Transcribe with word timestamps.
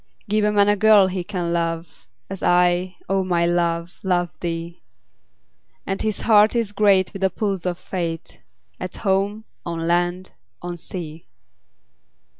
Give 0.27 0.43
a 0.45 0.51
man 0.51 0.67
a 0.67 0.75
girl 0.75 1.05
he 1.05 1.23
can 1.23 1.53
love, 1.53 2.07
As 2.27 2.41
I, 2.41 2.95
O 3.07 3.23
my 3.23 3.45
love, 3.45 3.99
love 4.01 4.31
thee; 4.39 4.81
10 5.85 5.91
And 5.91 6.01
his 6.01 6.21
heart 6.21 6.55
is 6.55 6.71
great 6.71 7.13
with 7.13 7.21
the 7.21 7.29
pulse 7.29 7.67
of 7.67 7.77
Fate, 7.77 8.41
At 8.79 8.95
home, 8.95 9.45
on 9.63 9.85
land, 9.85 10.31
on 10.63 10.75
sea. 10.77 11.27